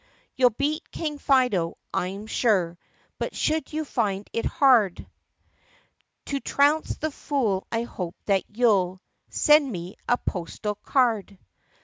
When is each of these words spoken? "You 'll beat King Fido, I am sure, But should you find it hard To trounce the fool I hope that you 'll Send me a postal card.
"You 0.35 0.47
'll 0.47 0.57
beat 0.57 0.89
King 0.89 1.19
Fido, 1.19 1.77
I 1.93 2.07
am 2.07 2.25
sure, 2.25 2.79
But 3.19 3.35
should 3.35 3.71
you 3.71 3.85
find 3.85 4.27
it 4.33 4.45
hard 4.45 5.05
To 6.25 6.39
trounce 6.39 6.97
the 6.97 7.11
fool 7.11 7.67
I 7.71 7.83
hope 7.83 8.15
that 8.25 8.45
you 8.57 8.71
'll 8.71 9.01
Send 9.29 9.71
me 9.71 9.97
a 10.09 10.17
postal 10.17 10.73
card. 10.73 11.37